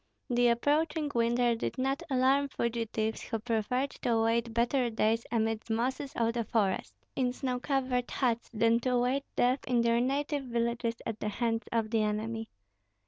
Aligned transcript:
The 0.31 0.47
approaching 0.47 1.11
winter 1.13 1.53
did 1.53 1.77
not 1.77 2.01
alarm 2.09 2.49
fugitives, 2.49 3.21
who 3.21 3.37
preferred 3.37 3.91
to 4.01 4.13
await 4.13 4.51
better 4.51 4.89
days 4.89 5.27
amid 5.31 5.69
mosses 5.69 6.11
of 6.15 6.33
the 6.33 6.43
forest, 6.43 6.95
in 7.15 7.31
snow 7.33 7.59
covered 7.59 8.09
huts, 8.09 8.49
than 8.51 8.79
to 8.79 8.93
await 8.93 9.25
death 9.35 9.59
in 9.67 9.81
their 9.81 10.01
native 10.01 10.45
villages 10.45 10.95
at 11.05 11.19
the 11.19 11.29
hands 11.29 11.65
of 11.71 11.91
the 11.91 12.01
enemy. 12.01 12.49